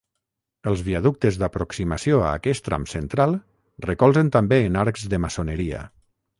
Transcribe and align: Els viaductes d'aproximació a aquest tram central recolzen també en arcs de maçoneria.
Els 0.69 0.79
viaductes 0.87 1.37
d'aproximació 1.41 2.23
a 2.23 2.31
aquest 2.39 2.65
tram 2.69 2.89
central 2.95 3.37
recolzen 3.89 4.35
també 4.39 4.63
en 4.71 4.83
arcs 4.89 5.07
de 5.15 5.25
maçoneria. 5.29 5.87